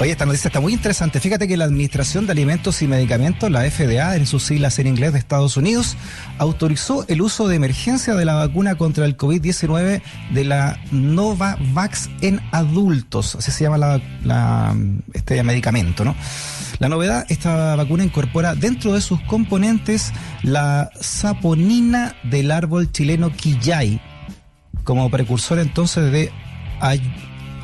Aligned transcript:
Oye, 0.00 0.12
esta 0.12 0.24
noticia 0.24 0.48
está 0.48 0.60
muy 0.60 0.72
interesante. 0.72 1.20
Fíjate 1.20 1.46
que 1.46 1.58
la 1.58 1.66
Administración 1.66 2.24
de 2.24 2.32
Alimentos 2.32 2.80
y 2.80 2.86
Medicamentos, 2.86 3.50
la 3.50 3.70
FDA, 3.70 4.16
en 4.16 4.26
sus 4.26 4.44
siglas 4.44 4.78
en 4.78 4.86
inglés 4.86 5.12
de 5.12 5.18
Estados 5.18 5.58
Unidos, 5.58 5.94
autorizó 6.38 7.04
el 7.08 7.20
uso 7.20 7.48
de 7.48 7.56
emergencia 7.56 8.14
de 8.14 8.24
la 8.24 8.32
vacuna 8.32 8.76
contra 8.76 9.04
el 9.04 9.18
COVID-19 9.18 10.00
de 10.32 10.44
la 10.44 10.80
Novavax 10.90 12.08
en 12.22 12.40
adultos. 12.50 13.34
Así 13.34 13.50
se 13.50 13.64
llama 13.64 14.00
la, 14.24 14.74
este 15.12 15.42
medicamento, 15.42 16.02
¿no? 16.02 16.16
La 16.78 16.88
novedad, 16.88 17.26
esta 17.28 17.76
vacuna 17.76 18.02
incorpora 18.02 18.54
dentro 18.54 18.94
de 18.94 19.02
sus 19.02 19.20
componentes 19.24 20.14
la 20.42 20.88
saponina 20.98 22.16
del 22.22 22.52
árbol 22.52 22.90
chileno 22.90 23.30
quillay, 23.36 24.00
como 24.82 25.10
precursor 25.10 25.58
entonces 25.58 26.10
de 26.10 26.32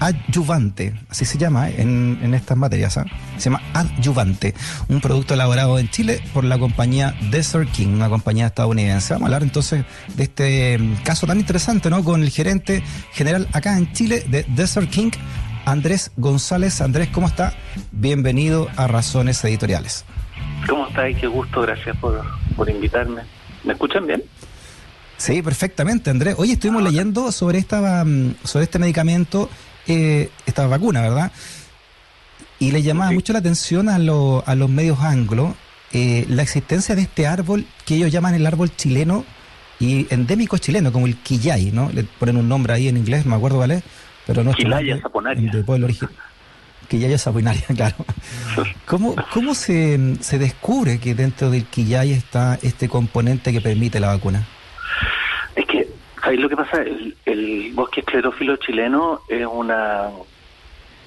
adyuvante, 0.00 0.94
así 1.08 1.24
se 1.24 1.38
llama 1.38 1.68
¿eh? 1.70 1.76
en, 1.78 2.34
estas 2.34 2.56
materias, 2.56 2.98
¿ah? 2.98 3.04
se 3.36 3.50
llama 3.50 3.62
adyuvante, 3.74 4.54
un 4.88 5.00
producto 5.00 5.34
elaborado 5.34 5.78
en 5.78 5.88
Chile 5.90 6.20
por 6.32 6.44
la 6.44 6.58
compañía 6.58 7.14
Desert 7.30 7.70
King, 7.72 7.88
una 7.88 8.08
compañía 8.08 8.46
estadounidense. 8.46 9.14
Vamos 9.14 9.24
a 9.24 9.26
hablar 9.26 9.42
entonces 9.42 9.84
de 10.14 10.24
este 10.24 10.78
mm, 10.78 11.02
caso 11.02 11.26
tan 11.26 11.38
interesante, 11.38 11.90
¿no? 11.90 12.02
Con 12.04 12.22
el 12.22 12.30
gerente 12.30 12.82
general 13.12 13.48
acá 13.52 13.76
en 13.76 13.92
Chile 13.92 14.24
de 14.28 14.44
Desert 14.48 14.90
King, 14.90 15.10
Andrés 15.64 16.12
González. 16.16 16.80
Andrés, 16.80 17.08
¿cómo 17.12 17.26
está? 17.26 17.54
Bienvenido 17.92 18.68
a 18.76 18.86
Razones 18.86 19.44
Editoriales. 19.44 20.04
¿Cómo 20.68 20.88
está? 20.88 21.12
Qué 21.12 21.26
gusto, 21.26 21.62
gracias 21.62 21.96
por, 21.98 22.22
por 22.56 22.68
invitarme. 22.68 23.22
¿Me 23.64 23.72
escuchan 23.72 24.06
bien? 24.06 24.22
Sí, 25.16 25.42
perfectamente, 25.42 26.10
Andrés. 26.10 26.34
Hoy 26.38 26.52
estuvimos 26.52 26.82
ah, 26.82 26.84
leyendo 26.84 27.32
sobre 27.32 27.58
esta 27.58 28.04
mm, 28.04 28.36
sobre 28.44 28.64
este 28.64 28.78
medicamento 28.78 29.48
eh, 29.86 30.30
esta 30.46 30.66
vacuna, 30.66 31.02
¿verdad? 31.02 31.32
Y 32.58 32.70
le 32.70 32.82
llamaba 32.82 33.12
mucho 33.12 33.32
la 33.32 33.40
atención 33.40 33.88
a, 33.88 33.96
a 33.96 34.54
los 34.54 34.70
medios 34.70 35.00
anglos 35.00 35.54
eh, 35.92 36.26
la 36.28 36.42
existencia 36.42 36.94
de 36.94 37.02
este 37.02 37.26
árbol 37.26 37.64
que 37.84 37.94
ellos 37.94 38.10
llaman 38.10 38.34
el 38.34 38.46
árbol 38.46 38.74
chileno 38.74 39.24
y 39.78 40.12
endémico 40.12 40.58
chileno, 40.58 40.92
como 40.92 41.06
el 41.06 41.16
quillay, 41.16 41.70
¿no? 41.70 41.90
Le 41.92 42.04
ponen 42.04 42.36
un 42.36 42.48
nombre 42.48 42.72
ahí 42.72 42.88
en 42.88 42.96
inglés, 42.96 43.24
me 43.24 43.34
acuerdo, 43.34 43.58
¿vale? 43.58 43.82
Pero 44.26 44.42
no 44.42 44.52
Quillaya 44.52 45.00
saponaria. 45.00 45.52
De 45.52 45.62
pueblo. 45.62 45.88
Quillaya 46.88 47.18
saponaria, 47.18 47.64
claro. 47.76 47.96
¿Cómo, 48.84 49.14
cómo 49.32 49.54
se, 49.54 50.16
se 50.20 50.38
descubre 50.38 50.98
que 50.98 51.14
dentro 51.14 51.50
del 51.50 51.64
quillay 51.64 52.12
está 52.12 52.58
este 52.62 52.88
componente 52.88 53.52
que 53.52 53.60
permite 53.60 54.00
la 54.00 54.08
vacuna? 54.08 54.46
Ahí 56.26 56.36
lo 56.38 56.48
que 56.48 56.56
pasa, 56.56 56.82
el, 56.82 57.16
el 57.24 57.70
bosque 57.72 58.00
esclerófilo 58.00 58.56
chileno 58.56 59.20
es 59.28 59.46
una 59.46 60.10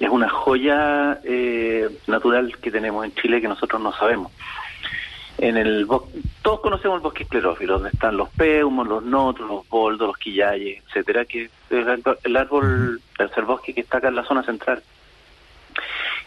es 0.00 0.08
una 0.08 0.30
joya 0.30 1.20
eh, 1.24 1.90
natural 2.06 2.56
que 2.56 2.70
tenemos 2.70 3.04
en 3.04 3.14
Chile 3.16 3.42
que 3.42 3.48
nosotros 3.48 3.82
no 3.82 3.92
sabemos. 3.92 4.32
En 5.36 5.58
el 5.58 5.86
todos 6.40 6.60
conocemos 6.60 6.96
el 6.96 7.02
bosque 7.02 7.24
esclerófilo, 7.24 7.74
donde 7.74 7.90
están 7.90 8.16
los 8.16 8.30
peumos, 8.30 8.88
los 8.88 9.02
notros, 9.02 9.46
los 9.46 9.68
boldos, 9.68 10.06
los 10.06 10.16
quillayes, 10.16 10.82
etcétera, 10.86 11.26
que 11.26 11.44
es 11.44 11.50
el, 11.68 12.36
árbol, 12.36 13.02
tercer 13.18 13.44
bosque 13.44 13.74
que 13.74 13.82
está 13.82 13.98
acá 13.98 14.08
en 14.08 14.16
la 14.16 14.24
zona 14.24 14.42
central. 14.42 14.82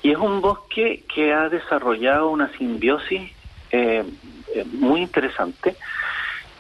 Y 0.03 0.11
es 0.11 0.17
un 0.19 0.39
bosque 0.39 1.03
que 1.11 1.33
ha 1.33 1.49
desarrollado 1.49 2.29
una 2.29 2.55
simbiosis 2.59 3.31
eh, 3.71 4.03
eh 4.53 4.65
muy 4.71 5.01
interesante 5.01 5.75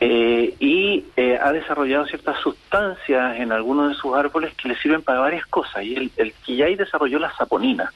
eh, 0.05 0.53
y 0.59 1.05
eh, 1.15 1.39
ha 1.41 1.53
desarrollado 1.53 2.05
ciertas 2.05 2.37
sustancias 2.41 3.39
en 3.39 3.53
algunos 3.53 3.89
de 3.89 3.95
sus 3.95 4.13
árboles 4.13 4.53
que 4.55 4.67
le 4.67 4.75
sirven 4.75 5.01
para 5.01 5.21
varias 5.21 5.45
cosas. 5.45 5.81
Y 5.81 5.95
el, 5.95 6.11
el 6.17 6.33
quillay 6.33 6.75
desarrolló 6.75 7.19
la 7.19 7.33
saponina, 7.37 7.89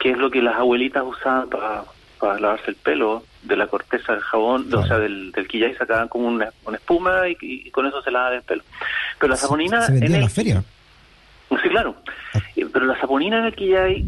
que 0.00 0.10
es 0.10 0.18
lo 0.18 0.28
que 0.28 0.42
las 0.42 0.56
abuelitas 0.56 1.04
usaban 1.06 1.48
para, 1.50 1.84
para 2.18 2.40
lavarse 2.40 2.72
el 2.72 2.74
pelo 2.74 3.22
de 3.44 3.56
la 3.56 3.68
corteza 3.68 4.12
del 4.12 4.22
jabón, 4.22 4.74
o 4.74 4.84
sea, 4.84 4.98
del, 4.98 5.30
del 5.30 5.46
quillay 5.46 5.76
sacaban 5.76 6.08
como 6.08 6.26
una, 6.26 6.50
espuma 6.72 7.28
y, 7.28 7.70
con 7.70 7.86
eso 7.86 8.02
se 8.02 8.10
lavaban 8.10 8.38
el 8.38 8.42
pelo. 8.42 8.64
Pero 9.20 9.30
la 9.30 9.36
saponina... 9.36 9.86
en, 9.86 10.20
la 10.20 10.28
feria? 10.28 10.64
Sí, 11.48 11.68
claro. 11.68 11.94
Ah. 12.34 12.40
Eh, 12.56 12.66
pero 12.72 12.86
la 12.86 12.98
saponina 13.00 13.38
en 13.38 13.44
el 13.44 13.54
quillay 13.54 14.04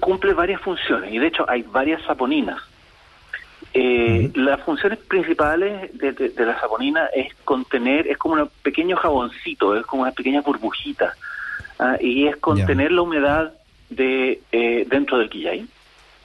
cumple 0.00 0.34
varias 0.34 0.60
funciones, 0.60 1.12
y 1.12 1.20
de 1.20 1.28
hecho 1.28 1.48
hay 1.48 1.62
varias 1.62 2.02
saponinas. 2.02 2.60
Eh, 3.72 4.30
Las 4.34 4.60
funciones 4.62 4.98
principales 4.98 5.96
de, 5.96 6.32
la 6.44 6.58
saponina 6.58 7.06
es 7.14 7.32
contener, 7.44 8.08
es 8.08 8.18
como 8.18 8.34
un 8.34 8.50
pequeño 8.62 8.96
jaboncito, 8.96 9.76
es 9.76 9.86
como 9.86 10.02
una 10.02 10.12
pequeña 10.12 10.40
burbujita, 10.40 11.14
¿ah? 11.78 11.96
y 12.00 12.26
es 12.26 12.36
contener 12.36 12.90
la 12.90 13.02
humedad 13.02 13.52
de 13.88 14.40
eh, 14.50 14.86
dentro 14.88 15.18
del 15.18 15.30
quillay, 15.30 15.68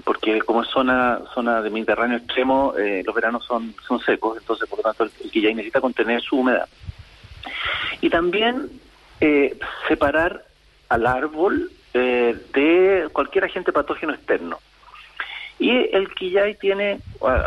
porque 0.04 0.40
como 0.42 0.64
es 0.64 0.70
zona 0.70 1.20
zona 1.36 1.62
de 1.62 1.70
Mediterráneo 1.70 2.18
extremo, 2.18 2.74
eh, 2.78 3.04
los 3.06 3.14
veranos 3.14 3.46
son 3.46 3.76
son 3.88 4.00
secos, 4.00 4.38
entonces 4.40 4.68
por 4.68 4.80
lo 4.80 4.84
tanto 4.84 5.04
el, 5.04 5.12
quillay 5.12 5.54
necesita 5.54 5.82
contener 5.82 6.22
su 6.22 6.38
humedad. 6.38 6.68
Y 8.02 8.10
también 8.10 8.70
eh, 9.22 9.56
separar 9.88 10.46
al 10.90 11.06
árbol 11.06 11.72
de 11.94 13.08
cualquier 13.14 13.46
agente 13.46 13.72
patógeno 13.72 14.14
externo. 14.14 14.60
Y 15.58 15.72
el 15.96 16.14
quillay 16.14 16.56
tiene 16.56 17.00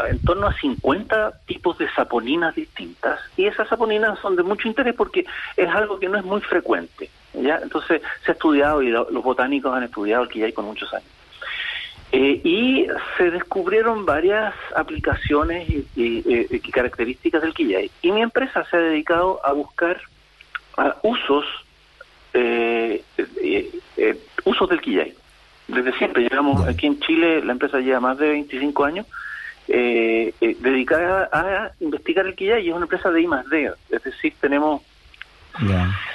en 0.09 0.23
torno 0.25 0.47
a 0.47 0.55
50 0.55 1.41
tipos 1.47 1.77
de 1.77 1.91
saponinas 1.91 2.55
distintas 2.55 3.21
y 3.37 3.47
esas 3.47 3.69
saponinas 3.69 4.19
son 4.21 4.35
de 4.35 4.43
mucho 4.43 4.67
interés 4.67 4.95
porque 4.95 5.27
es 5.57 5.69
algo 5.69 5.99
que 5.99 6.09
no 6.09 6.19
es 6.19 6.25
muy 6.25 6.41
frecuente. 6.41 7.11
¿ya? 7.35 7.61
Entonces 7.63 8.01
se 8.25 8.31
ha 8.31 8.35
estudiado 8.35 8.83
y 8.83 8.89
los 8.89 9.23
botánicos 9.23 9.75
han 9.75 9.83
estudiado 9.83 10.23
el 10.23 10.31
quillay 10.31 10.53
con 10.53 10.65
muchos 10.65 10.93
años. 10.95 11.09
Eh, 12.11 12.41
y 12.43 12.87
se 13.19 13.31
descubrieron 13.31 14.07
varias 14.07 14.55
aplicaciones 14.75 15.69
y, 15.95 16.61
características 16.73 17.43
del 17.43 17.53
quillay. 17.53 17.91
Y 18.01 18.13
mi 18.13 18.23
empresa 18.23 18.65
se 18.71 18.77
ha 18.79 18.81
dedicado 18.81 19.45
a 19.45 19.53
buscar 19.53 20.01
usos, 21.03 21.45
eh, 22.33 23.03
eh, 23.17 24.19
usos 24.45 24.69
del 24.71 24.81
quillay 24.81 25.15
desde 25.69 25.93
siempre. 25.93 26.29
Llevamos 26.29 26.67
aquí 26.67 26.87
en 26.87 26.99
Chile, 27.01 27.45
la 27.45 27.53
empresa 27.53 27.79
lleva 27.79 28.01
más 28.01 28.19
de 28.19 28.29
25 28.29 28.85
años 28.85 29.07
eh, 29.69 30.33
eh, 30.41 30.57
dedicada 30.61 31.29
a 31.31 31.73
investigar 31.81 32.27
el 32.27 32.35
quillay 32.35 32.65
y 32.65 32.69
es 32.71 32.75
una 32.75 32.87
empresa 32.87 33.11
de 33.11 33.21
I 33.21 33.27
más 33.27 33.49
D. 33.49 33.71
Es 33.91 34.03
decir, 34.03 34.33
tenemos 34.41 34.83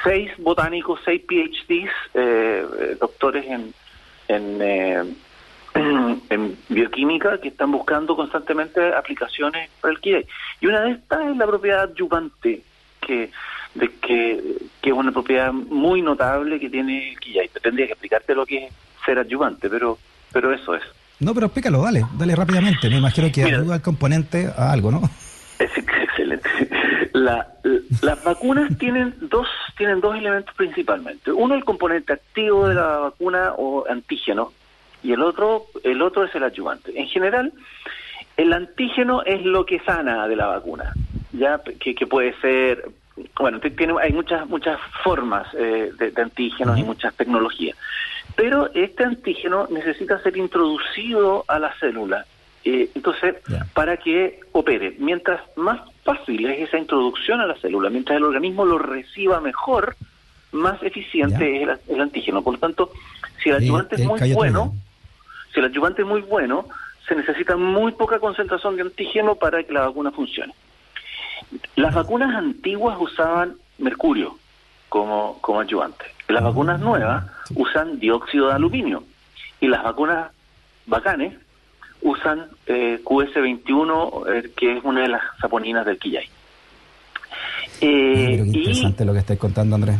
seis 0.04 0.32
botánicos, 0.40 1.00
seis 1.06 1.22
PhDs, 1.28 1.92
eh, 2.14 2.98
doctores 3.00 3.46
en, 3.46 3.74
en, 4.28 5.16
en 6.30 6.58
bioquímica 6.70 7.40
que 7.40 7.50
están 7.50 7.72
buscando 7.72 8.16
constantemente 8.16 8.94
aplicaciones 8.94 9.70
para 9.80 9.94
el 9.94 10.00
quillay. 10.00 10.26
Y 10.60 10.66
una 10.66 10.82
de 10.82 10.92
estas 10.92 11.28
es 11.28 11.38
la 11.38 11.46
propiedad 11.46 11.84
adyuvante, 11.84 12.64
que 13.02 13.30
de 13.76 13.90
que, 13.90 14.42
que 14.82 14.90
es 14.90 14.96
una 14.96 15.12
propiedad 15.12 15.52
muy 15.52 16.02
notable 16.02 16.60
que 16.60 16.70
tiene 16.70 17.12
el 17.12 17.20
quillay. 17.20 17.50
Tendría 17.62 17.88
que 17.88 17.94
explicarte 17.94 18.36
lo 18.36 18.46
que 18.46 18.66
es 18.66 18.74
ser 19.06 19.20
adyuvante, 19.20 19.70
pero, 19.70 19.98
pero 20.32 20.54
eso 20.54 20.76
es. 20.76 20.84
No, 21.20 21.34
pero 21.34 21.48
explícalo, 21.48 21.82
dale, 21.82 22.06
dale 22.18 22.36
rápidamente. 22.36 22.90
Me 22.90 22.98
imagino 22.98 23.32
que 23.32 23.44
ayuda 23.44 23.76
al 23.76 23.82
componente 23.82 24.50
a 24.56 24.72
algo, 24.72 24.92
¿no? 24.92 25.02
Es 25.60 25.78
excelente. 25.78 26.50
La, 27.14 27.48
las 28.02 28.24
vacunas 28.24 28.78
tienen 28.80 29.14
dos 29.22 29.48
tienen 29.78 30.02
dos 30.02 30.16
elementos 30.16 30.54
principalmente. 30.56 31.32
Uno 31.32 31.56
el 31.56 31.64
componente 31.64 32.14
activo 32.14 32.68
de 32.68 32.76
la 32.76 32.98
vacuna 32.98 33.54
o 33.58 33.86
antígeno 33.90 34.52
y 35.02 35.12
el 35.12 35.22
otro 35.22 35.66
el 35.84 36.02
otro 36.02 36.26
es 36.26 36.36
el 36.36 36.44
adyuvante. 36.44 37.00
En 37.00 37.08
general, 37.08 37.54
el 38.38 38.54
antígeno 38.54 39.24
es 39.24 39.44
lo 39.44 39.66
que 39.66 39.80
sana 39.80 40.28
de 40.28 40.36
la 40.36 40.48
vacuna, 40.48 40.94
ya 41.32 41.62
que, 41.80 41.94
que 41.96 42.08
puede 42.08 42.34
ser 42.42 42.84
bueno, 43.40 43.60
tiene, 43.60 43.94
hay 44.02 44.12
muchas 44.12 44.48
muchas 44.50 44.80
formas 45.04 45.48
eh, 45.54 45.92
de, 45.98 46.22
antígenos 46.22 46.78
y 46.80 46.84
muchas 46.84 47.14
tecnologías. 47.16 47.78
Pero 48.36 48.72
este 48.74 49.04
antígeno 49.04 49.68
necesita 49.70 50.22
ser 50.22 50.38
introducido 50.38 51.46
a 51.48 51.60
la 51.60 51.74
célula. 51.80 52.26
Eh, 52.66 52.90
entonces, 52.96 53.36
para 53.74 53.98
que 53.98 54.40
opere, 54.54 54.96
mientras 54.98 55.42
más 55.58 55.82
fácil 56.04 56.46
es 56.46 56.68
esa 56.68 56.78
introducción 56.78 57.42
a 57.42 57.46
la 57.46 57.56
célula, 57.56 57.90
mientras 57.90 58.18
el 58.18 58.24
organismo 58.24 58.66
lo 58.66 58.78
reciba 58.78 59.42
mejor, 59.42 59.96
más 60.54 60.82
eficiente 60.82 61.64
es 61.64 61.80
el, 61.90 62.02
antígeno. 62.02 62.42
Por 62.42 62.54
lo 62.54 62.60
tanto, 62.60 62.92
si 63.42 63.50
el 63.50 63.56
ayudante 63.56 63.96
es 63.96 64.06
muy 64.06 64.34
bueno, 64.34 64.74
si 65.54 65.60
el 65.60 65.66
ayudante 65.66 66.04
es 66.04 66.08
muy 66.08 66.22
bueno, 66.22 66.68
se 67.08 67.16
necesita 67.16 67.58
muy 67.58 67.92
poca 67.92 68.20
concentración 68.20 68.76
de 68.76 68.84
antígeno 68.84 69.36
para 69.36 69.64
que 69.64 69.74
la 69.74 69.88
vacuna 69.88 70.12
funcione. 70.12 70.54
Las 71.76 71.94
vacunas 71.94 72.34
antiguas 72.36 72.98
usaban 73.00 73.58
mercurio 73.78 74.38
como, 74.90 75.38
como 75.42 75.60
ayudante. 75.60 76.06
Las 76.34 76.44
vacunas 76.44 76.80
nuevas 76.80 77.26
usan 77.56 78.00
dióxido 78.00 78.48
de 78.48 78.54
aluminio 78.54 79.04
y 79.60 79.68
las 79.68 79.84
vacunas 79.84 80.32
bacanes 80.88 81.34
usan 82.02 82.48
eh, 82.66 83.00
QS21, 83.04 84.24
eh, 84.30 84.52
que 84.56 84.78
es 84.78 84.84
una 84.84 85.02
de 85.02 85.10
las 85.10 85.22
saponinas 85.40 85.86
del 85.86 86.00
quillay. 86.00 86.28
Eh, 87.82 88.44
interesante 88.46 89.06
lo 89.06 89.14
que 89.14 89.20
estáis 89.20 89.40
contando, 89.40 89.76
Andrés. 89.76 89.98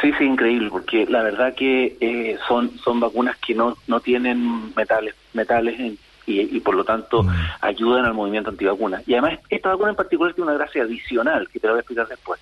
Sí, 0.00 0.12
sí, 0.16 0.24
increíble, 0.24 0.70
porque 0.70 1.06
la 1.06 1.22
verdad 1.22 1.54
que 1.54 1.96
eh, 2.00 2.38
son 2.46 2.70
son 2.78 3.00
vacunas 3.00 3.36
que 3.38 3.54
no 3.54 3.76
no 3.88 3.98
tienen 3.98 4.72
metales 4.76 5.14
metales 5.34 5.78
y, 5.80 5.98
y, 6.26 6.60
por 6.60 6.76
lo 6.76 6.84
tanto 6.84 7.24
mm. 7.24 7.30
ayudan 7.60 8.04
al 8.04 8.14
movimiento 8.14 8.50
antivacuna. 8.50 9.02
Y 9.06 9.14
además 9.14 9.40
esta 9.50 9.70
vacuna 9.70 9.90
en 9.90 9.96
particular 9.96 10.32
tiene 10.32 10.50
una 10.50 10.58
gracia 10.58 10.84
adicional 10.84 11.48
que 11.48 11.58
te 11.58 11.66
la 11.66 11.72
voy 11.72 11.78
a 11.78 11.80
explicar 11.80 12.06
después. 12.06 12.40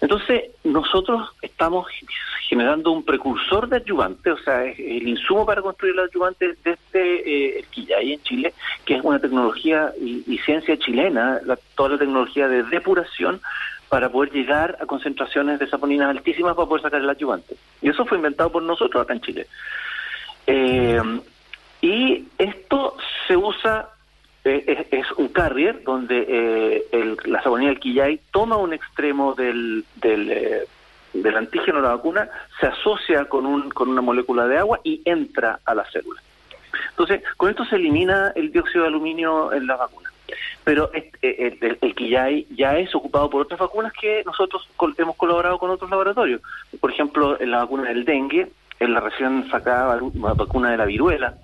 Entonces 0.00 0.50
nosotros 0.64 1.30
estamos 1.42 1.86
generando 2.48 2.92
un 2.92 3.04
precursor 3.04 3.68
de 3.68 3.76
adyuvante, 3.76 4.30
o 4.30 4.38
sea, 4.38 4.64
es 4.64 4.78
el 4.78 5.08
insumo 5.08 5.44
para 5.44 5.60
construir 5.60 5.94
el 5.94 6.00
adyuvante 6.00 6.54
desde 6.64 6.76
eh, 6.94 7.58
el 7.58 7.66
Quillay 7.66 8.12
en 8.14 8.22
Chile, 8.22 8.54
que 8.84 8.94
es 8.94 9.04
una 9.04 9.18
tecnología 9.18 9.92
y, 10.00 10.38
ciencia 10.44 10.78
chilena, 10.78 11.40
toda 11.74 11.90
la 11.90 11.98
tecnología 11.98 12.48
de 12.48 12.62
depuración 12.62 13.40
para 13.88 14.08
poder 14.10 14.32
llegar 14.32 14.78
a 14.80 14.86
concentraciones 14.86 15.58
de 15.58 15.68
saponinas 15.68 16.10
altísimas 16.10 16.54
para 16.54 16.68
poder 16.68 16.82
sacar 16.82 17.00
el 17.00 17.10
adyuvante. 17.10 17.56
Y 17.82 17.88
eso 17.88 18.04
fue 18.06 18.18
inventado 18.18 18.50
por 18.52 18.62
nosotros 18.62 19.02
acá 19.02 19.14
en 19.14 19.20
Chile. 19.20 19.46
Eh, 20.46 21.02
y 21.80 22.24
esto 22.38 22.96
se 23.26 23.36
usa, 23.36 23.90
eh, 24.56 24.88
es, 24.90 25.06
un 25.16 25.28
carrier 25.28 25.82
donde 25.82 26.26
eh, 26.92 27.16
la 27.24 27.42
saponina 27.42 27.70
del 27.70 27.80
quillay 27.80 28.20
toma 28.30 28.56
un 28.56 28.72
extremo 28.72 29.34
del, 29.34 29.84
del, 29.96 30.66
del 31.12 31.36
antígeno 31.36 31.78
de 31.78 31.88
la 31.88 31.96
vacuna, 31.96 32.28
se 32.60 32.66
asocia 32.66 33.26
con, 33.26 33.46
un, 33.46 33.70
con 33.70 33.88
una 33.88 34.00
molécula 34.00 34.46
de 34.46 34.58
agua 34.58 34.80
y 34.84 35.02
entra 35.04 35.60
a 35.64 35.74
la 35.74 35.84
célula. 35.84 36.20
Entonces, 36.90 37.22
con 37.36 37.50
esto 37.50 37.64
se 37.64 37.76
elimina 37.76 38.32
el 38.34 38.52
dióxido 38.52 38.82
de 38.82 38.88
aluminio 38.88 39.52
en 39.52 39.66
la 39.66 39.76
vacuna 39.76 40.08
pero 40.68 40.90
eh, 40.92 41.10
el, 41.22 41.78
el, 41.80 41.94
quillay 41.94 42.46
ya 42.54 42.76
es 42.76 42.94
ocupado 42.94 43.30
por 43.30 43.40
otras 43.40 43.58
vacunas 43.58 43.90
que 43.98 44.22
nosotros 44.26 44.68
hemos 44.98 45.16
colaborado 45.16 45.58
con 45.58 45.70
otros 45.70 45.88
laboratorios. 45.88 46.42
Por 46.78 46.90
ejemplo, 46.90 47.40
en 47.40 47.52
la 47.52 47.60
vacuna 47.60 47.88
del 47.88 48.04
dengue, 48.04 48.50
en 48.78 48.92
la 48.92 49.00
recién 49.00 49.48
sacada 49.50 49.98
vacuna 50.12 50.70
de 50.70 50.76
la 50.76 50.84
viruela. 50.84 51.38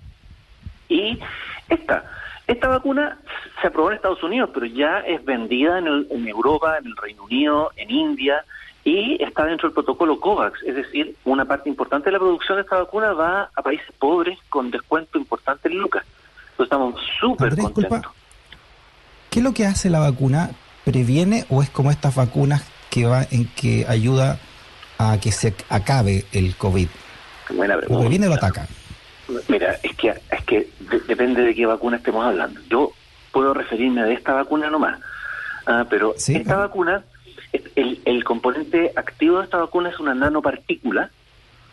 Y 0.90 1.18
esta, 1.70 2.04
esta 2.46 2.68
vacuna 2.68 3.18
se 3.60 3.68
aprobó 3.68 3.90
en 3.90 3.96
Estados 3.96 4.22
Unidos, 4.22 4.50
pero 4.52 4.66
ya 4.66 4.98
es 5.00 5.24
vendida 5.24 5.78
en, 5.78 6.06
en 6.10 6.28
Europa, 6.28 6.76
en 6.78 6.86
el 6.86 6.96
Reino 6.96 7.24
Unido, 7.24 7.70
en 7.76 7.90
India, 7.90 8.44
y 8.84 9.22
está 9.22 9.46
dentro 9.46 9.68
del 9.68 9.74
protocolo 9.74 10.20
COVAX, 10.20 10.62
es 10.62 10.74
decir, 10.74 11.16
una 11.24 11.46
parte 11.46 11.70
importante 11.70 12.06
de 12.06 12.12
la 12.12 12.18
producción 12.18 12.58
de 12.58 12.62
esta 12.62 12.76
vacuna 12.76 13.14
va 13.14 13.50
a 13.54 13.62
países 13.62 13.86
pobres 13.98 14.38
con 14.50 14.70
descuento 14.70 15.18
importante 15.18 15.68
en 15.68 15.78
lucas. 15.78 16.04
Entonces 16.50 16.64
estamos 16.64 17.00
súper 17.18 17.56
contentos. 17.56 18.12
¿Qué 19.30 19.40
es 19.40 19.44
lo 19.44 19.54
que 19.54 19.64
hace 19.64 19.88
la 19.88 20.00
vacuna? 20.00 20.50
¿Previene 20.84 21.46
o 21.48 21.62
es 21.62 21.70
como 21.70 21.90
estas 21.90 22.14
vacunas 22.14 22.70
que 22.90 23.06
va 23.06 23.22
en 23.30 23.48
que 23.48 23.86
ayuda 23.88 24.38
a 24.98 25.18
que 25.18 25.32
se 25.32 25.54
acabe 25.70 26.26
el 26.32 26.54
COVID? 26.54 26.88
Buena 27.54 27.78
pregunta. 27.78 27.98
¿O 27.98 28.00
previene 28.00 28.26
o 28.26 28.28
lo 28.28 28.34
ataca? 28.36 28.68
Mira, 29.48 29.76
es 29.82 29.96
que 29.96 30.08
es 30.08 30.44
que 30.44 30.68
depende 31.08 31.42
de 31.42 31.54
qué 31.54 31.66
vacuna 31.66 31.96
estemos 31.96 32.24
hablando. 32.24 32.60
Yo 32.68 32.92
puedo 33.32 33.54
referirme 33.54 34.02
a 34.02 34.10
esta 34.10 34.34
vacuna 34.34 34.70
nomás, 34.70 35.00
ah, 35.66 35.86
pero 35.88 36.14
esta 36.16 36.56
vacuna, 36.56 37.04
el, 37.74 38.00
el 38.04 38.24
componente 38.24 38.92
activo 38.94 39.38
de 39.38 39.44
esta 39.44 39.58
vacuna 39.58 39.88
es 39.88 39.98
una 39.98 40.14
nanopartícula 40.14 41.10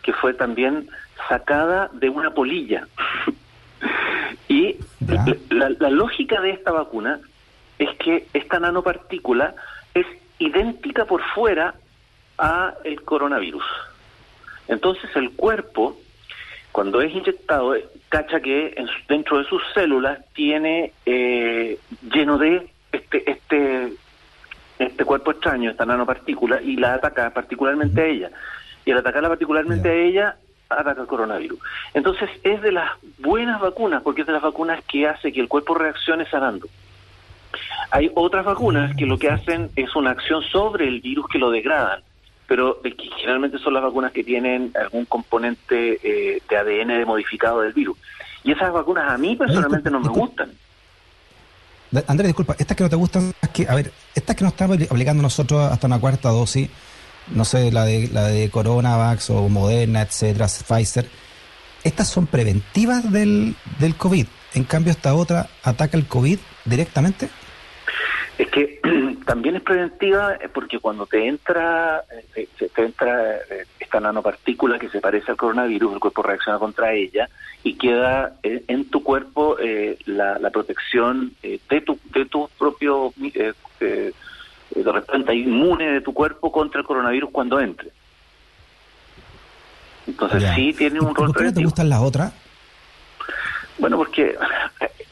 que 0.02 0.12
fue 0.12 0.34
también 0.34 0.88
sacada 1.28 1.88
de 1.92 2.08
una 2.08 2.34
polilla. 2.34 2.86
y 4.48 4.76
la, 5.50 5.90
lógica 5.90 6.40
de 6.40 6.50
esta 6.50 6.72
vacuna 6.72 7.20
es 7.78 7.88
que 7.98 8.26
esta 8.32 8.60
nanopartícula 8.60 9.54
es 9.94 10.06
idéntica 10.38 11.04
por 11.04 11.22
fuera 11.34 11.74
a 12.38 12.74
el 12.84 13.02
coronavirus. 13.02 13.64
Entonces 14.68 15.10
el 15.14 15.30
cuerpo, 15.32 15.96
cuando 16.72 17.02
es 17.02 17.14
inyectado, 17.14 17.74
cacha 18.08 18.40
que 18.40 18.74
dentro 19.08 19.38
de 19.38 19.44
sus 19.44 19.62
células 19.74 20.18
tiene 20.34 20.92
eh, 21.04 21.78
lleno 22.12 22.38
de 22.38 22.66
este, 22.90 23.30
este, 23.30 23.92
este 24.78 25.04
cuerpo 25.04 25.30
extraño, 25.32 25.70
esta 25.70 25.84
nanopartícula, 25.84 26.62
y 26.62 26.76
la 26.76 26.94
ataca 26.94 27.30
particularmente 27.30 28.00
a 28.00 28.06
ella. 28.06 28.30
Y 28.84 28.90
al 28.90 28.98
atacarla 28.98 29.28
particularmente 29.28 29.88
a 29.88 29.94
ella, 29.94 30.36
ataca 30.70 31.02
el 31.02 31.06
coronavirus. 31.06 31.58
Entonces 31.92 32.30
es 32.42 32.62
de 32.62 32.72
las 32.72 32.90
buenas 33.18 33.60
vacunas, 33.60 34.02
porque 34.02 34.22
es 34.22 34.26
de 34.26 34.32
las 34.32 34.42
vacunas 34.42 34.82
que 34.84 35.06
hace 35.06 35.30
que 35.30 35.40
el 35.40 35.48
cuerpo 35.48 35.74
reaccione 35.74 36.28
sanando. 36.30 36.68
Hay 37.90 38.10
otras 38.14 38.46
vacunas 38.46 38.96
que 38.96 39.04
lo 39.04 39.18
que 39.18 39.28
hacen 39.28 39.70
es 39.76 39.94
una 39.94 40.12
acción 40.12 40.42
sobre 40.44 40.88
el 40.88 41.02
virus 41.02 41.26
que 41.28 41.38
lo 41.38 41.50
degradan, 41.50 42.00
pero 42.52 42.82
generalmente 43.16 43.58
son 43.58 43.72
las 43.72 43.82
vacunas 43.82 44.12
que 44.12 44.22
tienen 44.22 44.72
algún 44.78 45.06
componente 45.06 45.98
eh, 46.02 46.42
de 46.46 46.56
ADN 46.58 47.06
modificado 47.06 47.62
del 47.62 47.72
virus. 47.72 47.96
Y 48.44 48.52
esas 48.52 48.70
vacunas 48.70 49.10
a 49.10 49.16
mí 49.16 49.36
personalmente 49.36 49.90
no 49.90 50.00
me 50.00 50.10
gustan. 50.10 50.50
Andrés, 52.06 52.28
disculpa, 52.28 52.54
estas 52.58 52.76
que 52.76 52.84
no 52.84 52.90
te 52.90 52.96
gustan, 52.96 53.32
que, 53.54 53.66
a 53.66 53.74
ver, 53.74 53.90
estas 54.14 54.36
que 54.36 54.44
nos 54.44 54.52
estamos 54.52 54.76
aplicando 54.82 55.22
nosotros 55.22 55.62
hasta 55.72 55.86
una 55.86 55.98
cuarta 55.98 56.28
dosis, 56.28 56.68
no 57.28 57.46
sé, 57.46 57.72
la 57.72 57.86
de 57.86 58.10
la 58.12 58.24
de 58.24 58.50
Coronavax 58.50 59.30
o 59.30 59.48
Moderna, 59.48 60.02
etcétera, 60.02 60.46
Pfizer, 60.46 61.08
estas 61.84 62.10
son 62.10 62.26
preventivas 62.26 63.10
del, 63.10 63.56
del 63.78 63.96
COVID. 63.96 64.26
En 64.52 64.64
cambio, 64.64 64.90
esta 64.90 65.14
otra 65.14 65.48
ataca 65.62 65.96
el 65.96 66.06
COVID 66.06 66.38
directamente. 66.66 67.30
Es 68.38 68.48
que 68.48 68.80
también 69.26 69.56
es 69.56 69.62
preventiva 69.62 70.34
eh, 70.34 70.48
porque 70.52 70.78
cuando 70.78 71.06
te 71.06 71.26
entra, 71.26 72.02
eh, 72.34 72.48
te, 72.58 72.82
entra 72.82 73.36
eh, 73.36 73.66
esta 73.78 74.00
nanopartícula 74.00 74.78
que 74.78 74.88
se 74.88 75.00
parece 75.00 75.30
al 75.30 75.36
coronavirus, 75.36 75.94
el 75.94 76.00
cuerpo 76.00 76.22
reacciona 76.22 76.58
contra 76.58 76.92
ella 76.92 77.28
y 77.62 77.74
queda 77.74 78.36
en 78.42 78.90
tu 78.90 79.02
cuerpo 79.04 79.56
la, 80.06 80.50
protección 80.50 81.32
de 81.42 81.80
tu 81.80 81.98
de 82.12 82.26
tu 82.26 82.48
propio 82.58 83.12
de 83.16 84.12
repente 84.92 85.34
inmune 85.34 85.92
de 85.92 86.00
tu 86.00 86.12
cuerpo 86.12 86.50
contra 86.50 86.80
el 86.80 86.86
coronavirus 86.86 87.30
cuando 87.30 87.60
entre. 87.60 87.90
Entonces 90.06 90.42
sí 90.56 90.72
tiene 90.72 90.98
un 91.00 91.14
rol. 91.14 91.26
¿Por 91.28 91.36
qué 91.36 91.44
no 91.44 91.54
te 91.54 91.64
gustan 91.64 91.88
las 91.88 92.00
otras? 92.00 92.32
Bueno, 93.82 93.96
porque 93.96 94.36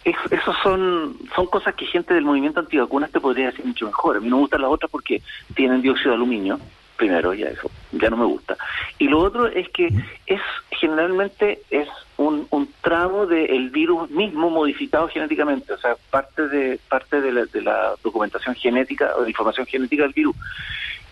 eso 0.04 0.54
son 0.62 1.18
son 1.34 1.46
cosas 1.46 1.74
que 1.74 1.86
gente 1.86 2.14
del 2.14 2.24
movimiento 2.24 2.60
antivacunas 2.60 3.10
te 3.10 3.18
podría 3.18 3.46
decir 3.46 3.64
mucho 3.64 3.86
mejor. 3.86 4.16
A 4.16 4.20
mí 4.20 4.28
no 4.28 4.36
me 4.36 4.42
gustan 4.42 4.62
las 4.62 4.70
otras 4.70 4.88
porque 4.92 5.20
tienen 5.56 5.82
dióxido 5.82 6.10
de 6.10 6.14
aluminio, 6.14 6.60
primero, 6.96 7.34
ya 7.34 7.48
eso, 7.48 7.68
ya 7.90 8.10
no 8.10 8.16
me 8.16 8.26
gusta. 8.26 8.56
Y 9.00 9.08
lo 9.08 9.18
otro 9.18 9.48
es 9.48 9.68
que 9.70 9.88
es 10.24 10.40
generalmente 10.70 11.62
es 11.68 11.88
un, 12.16 12.46
un 12.50 12.72
tramo 12.80 13.26
del 13.26 13.70
virus 13.70 14.08
mismo 14.08 14.50
modificado 14.50 15.08
genéticamente, 15.08 15.72
o 15.72 15.78
sea, 15.78 15.96
parte 16.08 16.46
de 16.46 16.78
parte 16.88 17.20
de 17.20 17.32
la, 17.32 17.46
de 17.46 17.62
la 17.62 17.94
documentación 18.04 18.54
genética 18.54 19.14
o 19.16 19.22
de 19.22 19.30
información 19.30 19.66
genética 19.66 20.04
del 20.04 20.12
virus 20.12 20.36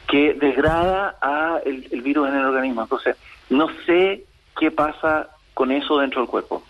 que 0.07 0.33
degrada 0.35 1.19
a 1.21 1.59
el 1.67 2.03
virus 2.03 2.29
en 2.29 2.37
el 2.37 2.45
organismo. 2.45 2.83
Entonces, 2.83 3.17
no 3.51 3.67
sé 3.85 4.23
qué 4.57 4.71
pasa 4.71 5.31
con 5.55 5.73
eso 5.73 5.99
dentro 5.99 6.21
del 6.21 6.31
cuerpo. 6.31 6.63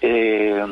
Eh, 0.00 0.64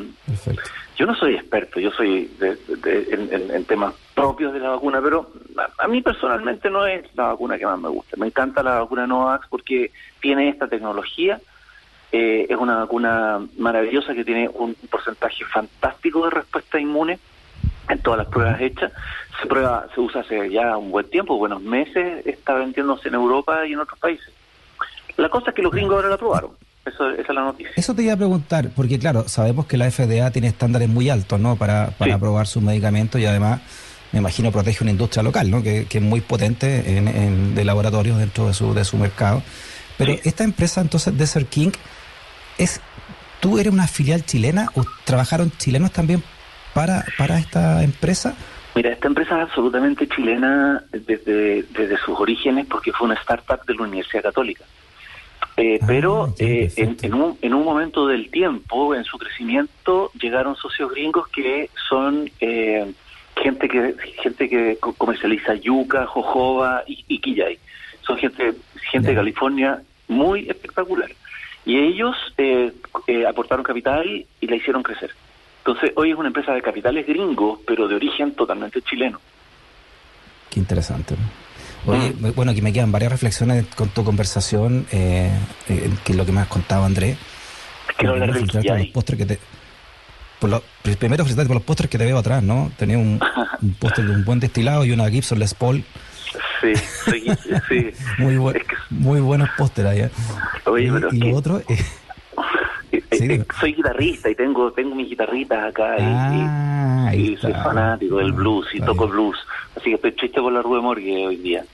yo 0.97 1.07
no 1.07 1.14
soy 1.14 1.35
experto, 1.35 1.81
yo 1.81 1.91
soy 1.91 2.31
en, 2.41 3.64
temas 3.64 3.95
propios 4.14 4.52
de 4.52 4.61
la 4.61 4.71
vacuna, 4.71 5.00
pero 5.02 5.33
a, 5.79 5.88
mí 5.88 6.02
personalmente 6.02 6.69
no 6.71 6.87
es 6.87 7.05
la 7.17 7.29
vacuna 7.29 7.59
que 7.59 7.67
más 7.67 7.79
me 7.79 7.88
gusta. 7.88 8.17
Me 8.17 8.26
encanta 8.26 8.62
la 8.62 8.81
vacuna 8.81 9.07
Novavax 9.07 9.49
porque 9.49 9.91
tiene 10.21 10.49
esta 10.49 10.69
tecnología, 10.69 11.41
eh, 12.12 12.47
es 12.49 12.57
una 12.57 12.76
vacuna 12.76 13.41
maravillosa 13.57 14.14
que 14.14 14.25
tiene 14.25 14.49
un 14.49 14.75
porcentaje 14.91 15.45
fantástico 15.47 16.25
de 16.25 16.31
respuesta 16.31 16.79
inmune 16.79 17.19
en 17.88 17.99
todas 18.00 18.19
las 18.19 18.29
pruebas 18.29 18.61
hechas. 18.61 18.93
Se 19.41 19.47
prueba, 19.47 19.87
se 19.95 20.00
usa 20.00 20.21
hace 20.21 20.50
ya 20.50 20.76
un 20.76 20.91
buen 20.91 21.09
tiempo, 21.09 21.38
buenos 21.38 21.62
meses, 21.62 22.26
está 22.26 22.55
vendiéndose 22.55 23.09
en 23.09 23.14
Europa 23.14 23.67
y 23.67 23.73
en 23.73 23.81
otros 23.81 23.99
países. 23.99 24.33
La 25.17 25.31
cosa 25.31 25.50
es 25.50 25.57
que 25.57 25.62
los 25.62 25.73
gringos 25.73 25.97
ahora 25.97 26.09
la 26.09 26.14
aprobaron. 26.17 26.50
Eso, 26.85 27.11
esa 27.11 27.23
es 27.23 27.35
la 27.35 27.45
noticia. 27.45 27.73
Eso 27.77 27.95
te 27.95 28.03
iba 28.03 28.15
a 28.15 28.17
preguntar, 28.17 28.71
porque 28.75 28.99
claro, 28.99 29.29
sabemos 29.29 29.67
que 29.67 29.77
la 29.77 29.91
FDA 29.91 30.31
tiene 30.31 30.49
estándares 30.49 30.89
muy 30.89 31.11
altos, 31.11 31.39
¿no? 31.39 31.57
Para, 31.57 31.91
para 31.91 32.15
aprobar 32.15 32.47
sus 32.47 32.62
medicamentos 32.62 33.21
y 33.21 33.27
además, 33.27 33.61
me 34.11 34.19
imagino, 34.19 34.51
protege 34.51 34.83
una 34.83 34.91
industria 34.91 35.23
local, 35.23 35.51
¿no? 35.51 35.62
Que, 35.62 35.87
que 35.87 35.99
es 35.99 36.05
muy 36.05 36.21
potente 36.21 36.97
en, 36.97 37.55
de 37.55 37.65
laboratorios 37.65 38.19
dentro 38.19 38.49
de 38.49 38.55
su, 38.55 38.75
de 38.75 38.85
su 38.85 38.97
mercado. 38.97 39.43
Pero 39.97 40.12
esta 40.25 40.43
empresa, 40.43 40.81
entonces, 40.81 41.17
Desert 41.17 41.49
King, 41.49 41.71
es, 42.59 42.81
¿tú 43.41 43.59
eres 43.59 43.73
una 43.73 43.87
filial 43.87 44.25
chilena 44.25 44.69
o 44.75 44.85
trabajaron 45.05 45.53
chilenos 45.59 45.93
también 45.93 46.25
para, 46.75 47.05
para 47.17 47.39
esta 47.39 47.85
empresa? 47.85 48.35
Mira, 48.75 48.91
esta 48.91 49.07
empresa 49.07 49.37
es 49.37 49.49
absolutamente 49.49 50.09
chilena 50.09 50.83
desde, 50.91 51.62
desde 51.62 51.97
sus 51.99 52.19
orígenes 52.19 52.67
porque 52.67 52.91
fue 52.93 53.07
una 53.07 53.15
startup 53.21 53.65
de 53.67 53.75
la 53.75 53.83
Universidad 53.83 54.23
Católica. 54.23 54.65
Eh, 55.56 55.78
ah, 55.80 55.85
pero 55.87 56.35
eh, 56.38 56.73
en, 56.76 57.14
un, 57.14 57.38
en 57.42 57.54
un 57.54 57.64
momento 57.64 58.06
del 58.06 58.30
tiempo, 58.30 58.94
en 58.94 59.04
su 59.04 59.18
crecimiento, 59.18 60.11
llegaron 60.21 60.56
socios 60.56 60.90
gringos 60.90 61.28
que 61.28 61.68
son 61.88 62.30
eh, 62.40 62.90
gente 63.37 63.68
que 63.68 63.94
gente 64.23 64.49
que 64.49 64.78
comercializa 64.99 65.54
yuca, 65.54 66.06
jojoba 66.06 66.85
y, 66.87 67.04
y 67.09 67.18
quillay. 67.18 67.59
son 68.00 68.16
gente, 68.16 68.54
gente 68.90 69.11
de 69.11 69.14
California 69.14 69.82
muy 70.09 70.49
espectacular. 70.49 71.11
Y 71.64 71.78
ellos 71.78 72.16
eh, 72.38 72.73
eh, 73.06 73.26
aportaron 73.26 73.62
capital 73.62 74.26
y 74.40 74.47
la 74.47 74.56
hicieron 74.56 74.82
crecer. 74.82 75.11
Entonces, 75.59 75.92
hoy 75.94 76.11
es 76.11 76.16
una 76.16 76.28
empresa 76.28 76.52
de 76.52 76.61
capitales 76.61 77.06
gringos, 77.06 77.61
pero 77.64 77.87
de 77.87 77.94
origen 77.94 78.32
totalmente 78.35 78.82
chileno. 78.82 79.21
Qué 80.50 80.59
interesante. 80.59 81.14
Oye, 81.87 82.15
mm. 82.19 82.35
bueno, 82.35 82.53
aquí 82.53 82.62
me 82.62 82.73
quedan 82.73 82.93
varias 82.93 83.12
reflexiones 83.12 83.67
con 83.75 83.89
tu 83.89 84.05
conversación, 84.05 84.87
eh, 84.93 85.31
eh, 85.69 85.91
que 86.05 86.12
es 86.12 86.19
lo 86.19 86.25
que 86.25 86.33
me 86.33 86.41
has 86.41 86.49
contado, 86.49 86.85
Andrés. 86.85 87.17
Quiero 87.97 88.15
hablar 88.15 88.33
del 88.33 88.79
los 88.79 88.87
postres 88.89 89.19
que 89.19 89.27
te, 89.27 89.39
por 90.43 90.51
lo, 90.51 90.62
primero 90.83 91.23
felicitarte 91.23 91.47
por 91.47 91.57
los 91.57 91.62
postres 91.62 91.89
que 91.89 91.99
te 91.99 92.05
veo 92.05 92.19
atrás, 92.19 92.43
¿no? 92.43 92.73
Tenía 92.77 92.99
un, 92.99 93.21
un 93.62 93.75
postre 93.75 94.05
de 94.05 94.11
un 94.11 94.25
buen 94.25 94.41
destilado 94.41 94.85
y 94.85 94.91
una 94.91 95.09
Gibson 95.09 95.39
Les 95.39 95.55
Paul. 95.55 95.85
Sí, 96.61 96.75
sí. 97.69 97.91
muy, 98.19 98.55
muy 98.91 99.21
buenos 99.21 99.49
pósteres 99.57 99.93
allá. 99.93 100.11
Oye, 100.67 100.91
y, 101.12 101.31
lo 101.31 101.37
otro... 101.37 101.61
Eh, 101.61 101.79
eh, 103.12 103.45
soy 103.61 103.75
guitarrista 103.75 104.31
y 104.31 104.35
tengo 104.35 104.73
tengo 104.73 104.97
mis 104.97 105.09
guitarritas 105.09 105.65
acá 105.69 105.97
y, 105.99 106.03
ah, 106.05 107.12
soy 107.41 107.53
fanático 107.53 108.19
del 108.19 108.33
blues 108.33 108.67
y 108.75 108.81
toco 108.81 109.07
blues. 109.07 109.37
Así 109.76 109.91
que 109.91 109.95
estoy 109.95 110.12
triste 110.12 110.41
por 110.41 110.52
la 110.52 110.62
Rue 110.62 110.81
Morgue 110.81 111.26
hoy 111.26 111.37
día. 111.37 111.64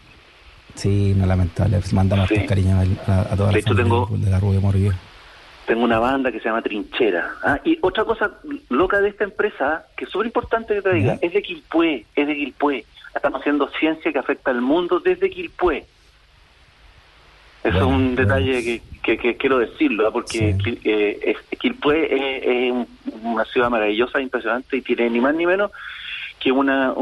Sí, 0.75 1.15
no 1.17 1.27
lamentable. 1.27 1.81
Manda 1.93 2.17
más 2.17 2.31
cariño 2.47 2.79
a, 3.07 3.21
a 3.21 3.37
toda 3.37 3.53
la 3.53 3.61
gente 3.61 3.83
de 3.83 4.31
la 4.31 4.41
Rue 4.41 4.61
Morgue. 4.61 4.93
Tengo 5.69 5.85
una 5.85 5.99
banda 5.99 6.33
que 6.33 6.39
se 6.39 6.47
llama 6.47 6.63
Trinchera. 6.63 7.31
Ah, 7.45 7.61
y 7.63 7.79
otra 7.83 8.05
cosa 8.05 8.31
loca 8.71 9.03
de 9.03 9.11
esta 9.11 9.25
empresa, 9.25 9.85
que 9.97 10.07
es 10.07 10.11
súper 10.11 10.27
importante 10.29 10.75
que 10.75 10.81
te 10.81 10.95
diga, 10.95 11.19
es 11.21 11.35
de 11.35 11.43
Quilpué, 11.43 12.07
es 12.17 12.27
de 12.27 12.35
Quilpué. 12.35 12.87
Estamos 13.15 13.41
haciendo 13.41 13.69
ciencia 13.79 14.11
que 14.11 14.19
afecta 14.19 14.51
al 14.51 14.63
mundo 14.63 14.99
desde 14.99 15.29
Quilpué. 15.29 15.85
Eso 17.63 17.77
es 17.77 17.83
un 17.83 18.15
detalle 18.15 18.81
que, 19.03 19.19
que, 19.19 19.37
quiero 19.37 19.59
decirlo, 19.59 20.07
¿ah? 20.07 20.11
porque 20.11 20.57
eh, 20.85 21.37
Quilpué 21.61 22.69
es, 22.69 22.75
una 23.23 23.45
ciudad 23.45 23.69
maravillosa, 23.69 24.23
impresionante 24.23 24.79
y 24.79 24.81
tiene 24.81 25.11
ni 25.11 25.21
más 25.21 25.35
ni 25.35 25.45
menos 25.45 25.71
que 26.41 26.53
una 26.53 26.95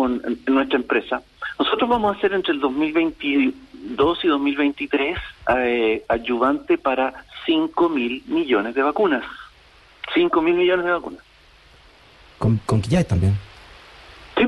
nuestra 0.46 0.78
empresa. 0.78 1.22
Nosotros 1.58 1.88
vamos 1.88 2.16
a 2.16 2.20
ser 2.20 2.32
entre 2.32 2.52
el 2.52 2.60
2022 2.60 4.24
y 4.24 4.28
2023 4.28 5.18
eh, 5.56 6.04
ayudante 6.08 6.78
para 6.78 7.24
5 7.46 7.88
mil 7.88 8.22
millones 8.26 8.74
de 8.74 8.82
vacunas. 8.82 9.24
5 10.14 10.42
mil 10.42 10.54
millones 10.54 10.84
de 10.84 10.92
vacunas. 10.92 11.20
¿Con, 12.38 12.58
con 12.66 12.82
también? 12.82 13.34
Sí, 14.36 14.46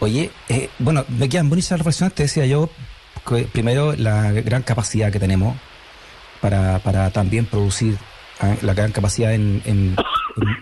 Oye, 0.00 0.30
eh, 0.48 0.70
bueno, 0.78 1.04
me 1.08 1.28
quedan 1.28 1.48
buenas 1.48 1.70
reflexiones, 1.70 2.14
te 2.14 2.22
decía 2.22 2.46
yo, 2.46 2.70
primero 3.52 3.94
la 3.94 4.32
gran 4.32 4.62
capacidad 4.62 5.12
que 5.12 5.18
tenemos 5.18 5.56
para, 6.40 6.78
para 6.78 7.10
también 7.10 7.46
producir 7.46 7.98
¿eh? 8.42 8.58
la 8.62 8.74
gran 8.74 8.92
capacidad 8.92 9.34
en, 9.34 9.60
en, 9.64 9.96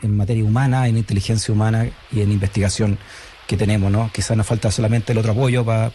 en, 0.02 0.16
materia 0.16 0.45
humana, 0.45 0.88
en 0.88 0.97
inteligencia 0.97 1.52
humana 1.52 1.88
y 2.12 2.21
en 2.21 2.33
investigación 2.33 2.99
que 3.47 3.56
tenemos, 3.56 3.92
¿no? 3.92 4.11
Quizás 4.12 4.37
nos 4.37 4.47
falta 4.47 4.71
solamente 4.71 5.12
el 5.12 5.18
otro 5.18 5.33
apoyo 5.33 5.64
para, 5.64 5.90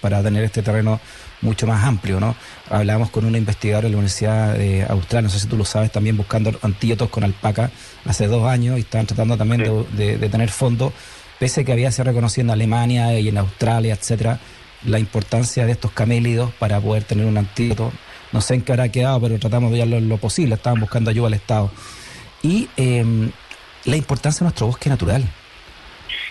para 0.00 0.22
tener 0.22 0.42
este 0.42 0.62
terreno 0.62 1.00
mucho 1.42 1.66
más 1.66 1.84
amplio, 1.84 2.18
¿no? 2.18 2.34
Hablábamos 2.68 3.10
con 3.10 3.24
una 3.24 3.38
investigadora 3.38 3.86
de 3.86 3.92
la 3.92 3.98
Universidad 3.98 4.54
de 4.54 4.84
Australia, 4.88 5.22
no 5.22 5.30
sé 5.30 5.40
si 5.40 5.46
tú 5.46 5.56
lo 5.56 5.64
sabes, 5.64 5.92
también 5.92 6.16
buscando 6.16 6.52
antídotos 6.62 7.08
con 7.10 7.24
alpaca 7.24 7.70
hace 8.04 8.26
dos 8.26 8.46
años 8.46 8.78
y 8.78 8.80
estaban 8.80 9.06
tratando 9.06 9.36
también 9.36 9.62
de, 9.92 10.18
de, 10.18 10.28
tener 10.28 10.50
fondos, 10.50 10.92
pese 11.38 11.60
a 11.60 11.64
que 11.64 11.72
había 11.72 11.92
se 11.92 12.02
reconocido 12.02 12.46
en 12.46 12.50
Alemania 12.50 13.18
y 13.18 13.28
en 13.28 13.38
Australia, 13.38 13.94
etcétera, 13.94 14.40
la 14.84 14.98
importancia 14.98 15.66
de 15.66 15.72
estos 15.72 15.92
camélidos 15.92 16.52
para 16.58 16.80
poder 16.80 17.04
tener 17.04 17.26
un 17.26 17.38
antídoto. 17.38 17.92
No 18.32 18.40
sé 18.40 18.54
en 18.54 18.62
qué 18.62 18.72
habrá 18.72 18.88
quedado, 18.90 19.20
pero 19.20 19.38
tratamos 19.38 19.72
de 19.72 19.86
lo, 19.86 20.00
lo 20.00 20.18
posible, 20.18 20.56
estaban 20.56 20.80
buscando 20.80 21.10
ayuda 21.10 21.28
al 21.28 21.34
Estado. 21.34 21.70
Y 22.42 22.68
em, 22.76 23.30
la 23.84 23.96
importancia 23.96 24.40
de 24.40 24.44
nuestro 24.44 24.66
bosque 24.66 24.88
natural. 24.88 25.24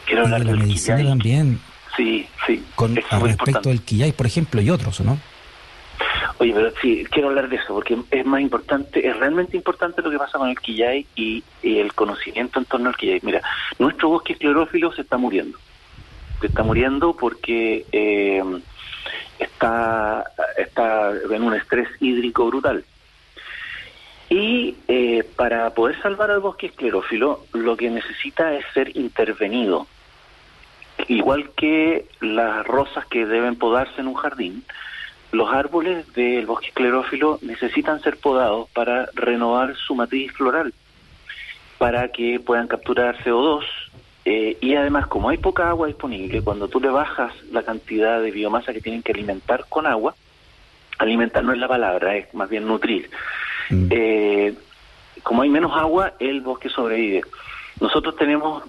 Quiero 0.06 0.24
hablar 0.24 0.46
de 0.46 0.52
la 0.54 0.58
medicina 0.58 1.04
también. 1.04 1.60
Sí, 1.96 2.28
sí. 2.46 2.64
Con, 2.76 2.96
respecto 2.96 3.70
del 3.70 3.82
quillay, 3.82 4.12
por 4.12 4.26
ejemplo, 4.26 4.62
y 4.62 4.70
otros, 4.70 5.02
¿no? 5.02 5.20
Oye, 6.40 6.54
pero 6.54 6.72
sí, 6.82 7.04
quiero 7.10 7.30
hablar 7.30 7.50
de 7.50 7.56
eso, 7.56 7.74
porque 7.74 7.98
es 8.12 8.26
más 8.26 8.42
importante, 8.42 9.08
es 9.08 9.18
realmente 9.18 9.58
importante 9.58 10.04
lo 10.04 10.12
que 10.12 10.20
pasa 10.20 10.38
con 10.38 10.50
el 10.50 10.60
quillay 10.60 11.08
y, 11.16 11.44
el 11.64 11.94
conocimiento 11.94 12.60
en 12.60 12.66
torno 12.66 12.90
al 12.90 12.96
quillay. 12.96 13.20
Mira, 13.24 13.42
nuestro 13.80 14.10
bosque 14.10 14.34
esclerófilo 14.34 14.94
se 14.94 15.02
está 15.02 15.18
muriendo. 15.18 15.58
Se 16.40 16.48
está 16.48 16.62
muriendo 16.62 17.16
porque 17.16 17.86
eh, 17.92 18.44
está, 19.40 20.24
está 20.58 21.12
en 21.32 21.42
un 21.42 21.56
estrés 21.56 21.90
hídrico 22.00 22.46
brutal. 22.46 22.86
Y 24.30 24.76
eh, 24.88 25.24
para 25.36 25.70
poder 25.72 26.02
salvar 26.02 26.32
al 26.32 26.42
bosque 26.42 26.68
esclerófilo, 26.68 27.46
lo 27.54 27.78
que 27.78 27.90
necesita 27.90 28.54
es 28.54 28.66
ser 28.74 28.96
intervenido 28.98 29.88
igual 31.08 31.52
que 31.56 32.06
las 32.20 32.66
rosas 32.66 33.06
que 33.06 33.26
deben 33.26 33.56
podarse 33.56 34.02
en 34.02 34.08
un 34.08 34.16
jardín, 34.16 34.64
los 35.32 35.52
árboles 35.54 36.12
del 36.14 36.46
bosque 36.46 36.68
esclerófilo 36.68 37.40
necesitan 37.42 38.02
ser 38.02 38.18
podados 38.18 38.70
para 38.72 39.08
renovar 39.14 39.76
su 39.76 39.96
matriz 39.96 40.32
floral, 40.34 40.74
para 41.78 42.10
que 42.10 42.40
puedan 42.40 42.68
capturar 42.68 43.18
CO2. 43.24 43.64
Eh, 44.26 44.58
y 44.60 44.76
además, 44.76 45.08
como 45.08 45.30
hay 45.30 45.38
poca 45.38 45.70
agua 45.70 45.88
disponible, 45.88 46.42
cuando 46.42 46.68
tú 46.68 46.82
le 46.82 46.90
bajas 46.90 47.34
la 47.52 47.64
cantidad 47.64 48.22
de 48.22 48.32
biomasa 48.32 48.74
que 48.74 48.82
tienen 48.82 49.04
que 49.04 49.14
alimentar 49.14 49.66
con 49.70 49.86
agua, 49.86 50.16
alimentar 50.98 51.44
no 51.44 51.54
es 51.54 51.60
la 51.60 51.68
palabra, 51.68 52.16
es 52.16 52.34
más 52.34 52.50
bien 52.50 52.68
nutrir. 52.68 53.10
Mm. 53.70 53.88
Eh, 53.92 54.54
como 55.24 55.42
hay 55.42 55.50
menos 55.50 55.72
agua, 55.76 56.14
el 56.20 56.42
bosque 56.42 56.70
sobrevive. 56.70 57.22
Nosotros 57.80 58.16
tenemos 58.16 58.64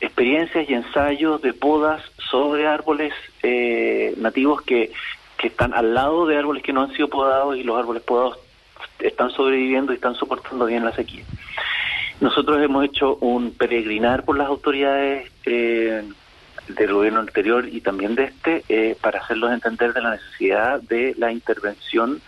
experiencias 0.00 0.68
y 0.68 0.74
ensayos 0.74 1.40
de 1.42 1.52
podas 1.52 2.02
sobre 2.30 2.66
árboles 2.66 3.12
eh, 3.42 4.14
nativos 4.16 4.62
que, 4.62 4.92
que 5.38 5.48
están 5.48 5.72
al 5.74 5.94
lado 5.94 6.26
de 6.26 6.36
árboles 6.36 6.62
que 6.62 6.72
no 6.72 6.82
han 6.82 6.92
sido 6.92 7.08
podados 7.08 7.56
y 7.56 7.62
los 7.62 7.78
árboles 7.78 8.02
podados 8.02 8.38
están 8.98 9.30
sobreviviendo 9.30 9.92
y 9.92 9.96
están 9.96 10.14
soportando 10.14 10.66
bien 10.66 10.84
la 10.84 10.92
sequía. 10.92 11.24
Nosotros 12.20 12.62
hemos 12.62 12.84
hecho 12.84 13.16
un 13.16 13.52
peregrinar 13.52 14.24
por 14.24 14.38
las 14.38 14.48
autoridades 14.48 15.30
eh, 15.44 16.02
del 16.68 16.92
gobierno 16.92 17.20
anterior 17.20 17.66
y 17.68 17.80
también 17.80 18.14
de 18.14 18.24
este 18.24 18.64
eh, 18.68 18.96
para 19.00 19.20
hacerlos 19.20 19.52
entender 19.52 19.92
de 19.92 20.02
la 20.02 20.10
necesidad 20.12 20.80
de 20.82 21.14
la 21.18 21.32
intervención 21.32 22.20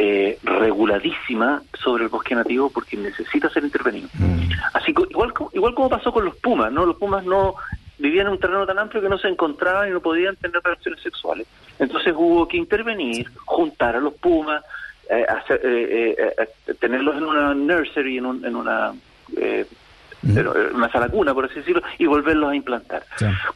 eh, 0.00 0.38
reguladísima 0.44 1.60
sobre 1.82 2.04
el 2.04 2.08
bosque 2.08 2.36
nativo 2.36 2.70
porque 2.70 2.96
necesita 2.96 3.50
ser 3.50 3.64
intervenido. 3.64 4.08
Mm. 4.14 4.48
Así 4.72 4.94
que 4.94 5.02
igual, 5.10 5.34
igual 5.52 5.74
como 5.74 5.88
pasó 5.88 6.12
con 6.12 6.24
los 6.24 6.36
pumas, 6.36 6.70
¿no? 6.70 6.86
Los 6.86 6.96
pumas 6.96 7.24
no 7.24 7.56
vivían 7.98 8.28
en 8.28 8.34
un 8.34 8.38
terreno 8.38 8.64
tan 8.64 8.78
amplio 8.78 9.02
que 9.02 9.08
no 9.08 9.18
se 9.18 9.26
encontraban 9.26 9.88
y 9.88 9.90
no 9.90 10.00
podían 10.00 10.36
tener 10.36 10.62
relaciones 10.62 11.02
sexuales. 11.02 11.48
Entonces 11.80 12.14
hubo 12.16 12.46
que 12.46 12.56
intervenir, 12.56 13.28
juntar 13.44 13.96
a 13.96 14.00
los 14.00 14.14
pumas, 14.14 14.62
eh, 15.10 15.26
hacer, 15.28 15.60
eh, 15.64 16.34
eh, 16.38 16.74
tenerlos 16.78 17.16
en 17.16 17.24
una 17.24 17.52
nursery, 17.52 18.18
en, 18.18 18.26
un, 18.26 18.44
en 18.44 18.54
una 18.54 18.92
mm. 18.92 20.76
una 20.76 20.92
sala 20.92 21.08
cuna, 21.08 21.34
por 21.34 21.46
así 21.46 21.56
decirlo, 21.56 21.82
y 21.98 22.06
volverlos 22.06 22.50
a 22.52 22.54
implantar. 22.54 23.02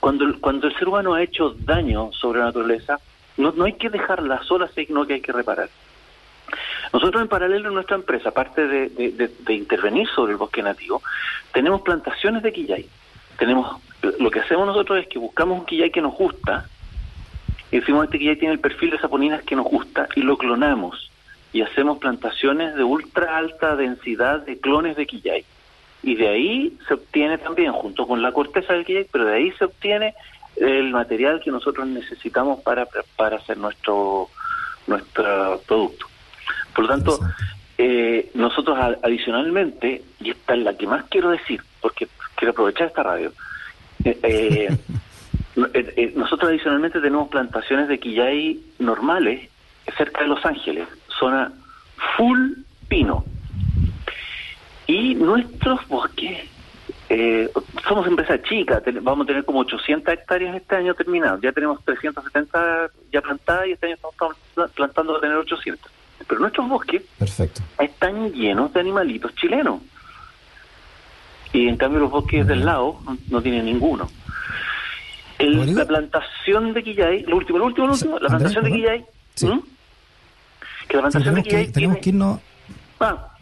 Cuando, 0.00 0.26
cuando 0.40 0.66
el 0.66 0.74
ser 0.74 0.88
humano 0.88 1.14
ha 1.14 1.22
hecho 1.22 1.54
daño 1.60 2.10
sobre 2.10 2.40
la 2.40 2.46
naturaleza, 2.46 2.98
no, 3.36 3.52
no 3.52 3.62
hay 3.62 3.74
que 3.74 3.90
dejarla 3.90 4.42
sola, 4.42 4.68
sino 4.74 5.06
que 5.06 5.14
hay 5.14 5.20
que 5.20 5.30
reparar. 5.30 5.68
Nosotros 6.92 7.22
en 7.22 7.28
paralelo 7.28 7.68
en 7.68 7.74
nuestra 7.74 7.96
empresa, 7.96 8.28
aparte 8.28 8.66
de, 8.66 9.30
intervenir 9.48 10.06
sobre 10.08 10.32
el 10.32 10.38
bosque 10.38 10.62
nativo, 10.62 11.02
tenemos 11.52 11.80
plantaciones 11.80 12.42
de 12.42 12.52
quillay. 12.52 12.86
Tenemos, 13.38 13.80
lo 14.18 14.30
que 14.30 14.40
hacemos 14.40 14.66
nosotros 14.66 14.98
es 14.98 15.08
que 15.08 15.18
buscamos 15.18 15.58
un 15.58 15.64
quillay 15.64 15.90
que 15.90 16.02
nos 16.02 16.14
gusta, 16.14 16.68
y 17.70 17.80
decimos 17.80 18.04
este 18.04 18.18
quillay 18.18 18.36
tiene 18.36 18.54
el 18.54 18.60
perfil 18.60 18.90
de 18.90 18.98
saponinas 18.98 19.42
que 19.42 19.56
nos 19.56 19.64
gusta, 19.64 20.06
y 20.14 20.20
lo 20.20 20.36
clonamos. 20.36 21.10
Y 21.54 21.62
hacemos 21.62 21.98
plantaciones 21.98 22.74
de 22.74 22.84
ultra 22.84 23.38
alta 23.38 23.74
densidad 23.76 24.40
de 24.40 24.58
clones 24.58 24.96
de 24.96 25.06
quillay. 25.06 25.44
Y 26.02 26.16
de 26.16 26.28
ahí 26.28 26.78
se 26.86 26.94
obtiene 26.94 27.38
también, 27.38 27.72
junto 27.72 28.06
con 28.06 28.20
la 28.20 28.32
corteza 28.32 28.74
del 28.74 28.84
quillay, 28.84 29.06
pero 29.10 29.24
de 29.24 29.34
ahí 29.34 29.50
se 29.52 29.64
obtiene 29.64 30.14
el 30.56 30.90
material 30.90 31.40
que 31.40 31.50
nosotros 31.50 31.86
necesitamos 31.86 32.60
para, 32.60 32.86
para 33.16 33.36
hacer 33.36 33.56
nuestro, 33.56 34.28
nuestro 34.86 35.60
producto. 35.66 36.11
Por 36.74 36.84
lo 36.84 36.90
tanto, 36.90 37.20
eh, 37.78 38.30
nosotros 38.34 38.78
adicionalmente, 39.02 40.02
y 40.20 40.30
esta 40.30 40.54
es 40.54 40.60
la 40.60 40.76
que 40.76 40.86
más 40.86 41.04
quiero 41.10 41.30
decir, 41.30 41.60
porque 41.80 42.06
quiero 42.36 42.52
aprovechar 42.52 42.88
esta 42.88 43.02
radio, 43.02 43.32
eh, 44.04 44.68
eh, 45.74 46.12
nosotros 46.14 46.50
adicionalmente 46.50 47.00
tenemos 47.00 47.28
plantaciones 47.28 47.88
de 47.88 47.98
quillay 47.98 48.60
normales 48.78 49.48
cerca 49.96 50.22
de 50.22 50.28
Los 50.28 50.44
Ángeles, 50.46 50.86
zona 51.18 51.52
full 52.16 52.52
pino. 52.88 53.24
Y 54.86 55.14
nuestros 55.14 55.86
bosques 55.88 56.48
somos 57.86 58.06
empresa 58.06 58.40
chica, 58.42 58.82
vamos 59.02 59.24
a 59.24 59.26
tener 59.26 59.44
como 59.44 59.60
800 59.60 60.14
hectáreas 60.14 60.56
este 60.56 60.76
año 60.76 60.94
terminado. 60.94 61.38
Ya 61.42 61.52
tenemos 61.52 61.84
370 61.84 62.90
ya 63.12 63.20
plantadas 63.20 63.66
y 63.66 63.72
este 63.72 63.86
año 63.86 63.96
estamos 63.96 64.36
plantando 64.74 65.16
a 65.16 65.20
tener 65.20 65.36
800. 65.36 65.91
Pero 66.26 66.40
nuestros 66.40 66.68
bosques 66.68 67.02
Perfecto. 67.18 67.62
están 67.78 68.32
llenos 68.32 68.72
de 68.72 68.80
animalitos 68.80 69.34
chilenos. 69.34 69.80
Y 71.52 71.68
en 71.68 71.76
cambio 71.76 72.00
los 72.00 72.10
bosques 72.10 72.46
del 72.46 72.64
lado 72.64 72.98
no, 73.28 73.42
tienen 73.42 73.66
ninguno. 73.66 74.08
la 75.38 75.84
plantación 75.84 76.72
de 76.72 76.82
Quillay, 76.82 77.22
lo 77.24 77.36
último, 77.36 77.58
lo 77.58 77.66
último, 77.66 77.86
lo 77.86 77.92
último, 77.92 78.18
la 78.18 78.28
plantación 78.28 78.64
de 78.64 78.72
Quillay. 78.72 79.04
Que 80.88 80.96
la 80.96 81.02
plantación 81.02 81.34
de 81.34 81.42
Quillay. 81.42 81.72
tenemos 81.72 81.98
que 81.98 82.08
irnos. 82.08 82.40
Ah, 83.00 83.32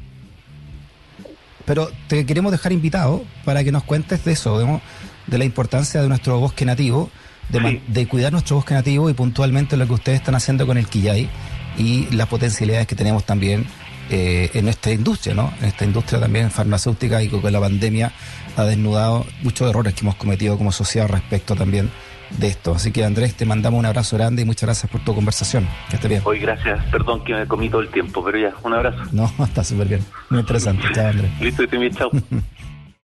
pero 1.70 1.88
te 2.08 2.26
queremos 2.26 2.50
dejar 2.50 2.72
invitado 2.72 3.22
para 3.44 3.62
que 3.62 3.70
nos 3.70 3.84
cuentes 3.84 4.24
de 4.24 4.32
eso, 4.32 4.58
de, 4.58 5.38
la 5.38 5.44
importancia 5.44 6.02
de 6.02 6.08
nuestro 6.08 6.40
bosque 6.40 6.64
nativo, 6.64 7.10
de, 7.48 8.08
cuidar 8.08 8.32
nuestro 8.32 8.56
bosque 8.56 8.74
nativo 8.74 9.08
y 9.08 9.12
puntualmente 9.12 9.76
lo 9.76 9.86
que 9.86 9.92
ustedes 9.92 10.18
están 10.18 10.34
haciendo 10.34 10.66
con 10.66 10.78
el 10.78 10.88
Quillay 10.88 11.30
y 11.76 12.06
las 12.14 12.28
potencialidades 12.28 12.86
que 12.86 12.94
tenemos 12.94 13.24
también 13.24 13.66
eh, 14.10 14.50
en 14.54 14.64
nuestra 14.64 14.92
industria, 14.92 15.34
¿no? 15.34 15.52
En 15.60 15.66
esta 15.66 15.84
industria 15.84 16.18
también 16.18 16.50
farmacéutica 16.50 17.22
y 17.22 17.28
con 17.28 17.52
la 17.52 17.60
pandemia 17.60 18.12
ha 18.56 18.64
desnudado 18.64 19.24
muchos 19.42 19.70
errores 19.70 19.94
que 19.94 20.00
hemos 20.00 20.16
cometido 20.16 20.58
como 20.58 20.72
sociedad 20.72 21.08
respecto 21.08 21.54
también 21.54 21.90
de 22.38 22.48
esto. 22.48 22.74
Así 22.74 22.90
que 22.90 23.04
Andrés, 23.04 23.34
te 23.34 23.44
mandamos 23.44 23.78
un 23.78 23.86
abrazo 23.86 24.16
grande 24.16 24.42
y 24.42 24.44
muchas 24.44 24.66
gracias 24.66 24.90
por 24.90 25.00
tu 25.02 25.14
conversación. 25.14 25.68
Que 25.88 25.96
esté 25.96 26.08
bien. 26.08 26.22
Hoy 26.24 26.40
gracias, 26.40 26.84
perdón 26.90 27.24
que 27.24 27.34
me 27.34 27.46
comí 27.46 27.68
todo 27.68 27.82
el 27.82 27.88
tiempo, 27.88 28.24
pero 28.24 28.38
ya, 28.38 28.52
un 28.62 28.74
abrazo. 28.74 28.98
No, 29.12 29.30
está 29.44 29.62
súper 29.62 29.88
bien, 29.88 30.04
muy 30.28 30.40
interesante. 30.40 30.88
Chao 30.92 31.08
Andrés. 31.08 31.30
Listo, 31.40 31.62
y 31.62 31.66
te 31.68 31.90
chao. 31.92 32.10